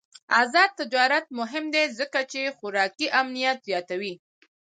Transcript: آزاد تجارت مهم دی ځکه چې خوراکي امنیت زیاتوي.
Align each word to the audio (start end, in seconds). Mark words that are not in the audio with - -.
آزاد 0.41 0.71
تجارت 0.79 1.25
مهم 1.39 1.65
دی 1.73 1.83
ځکه 1.99 2.19
چې 2.31 2.55
خوراکي 2.57 3.07
امنیت 3.19 3.57
زیاتوي. 3.67 4.13